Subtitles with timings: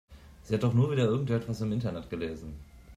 [0.41, 2.55] Sie hat doch nur wieder irgendwas im Internet gelesen.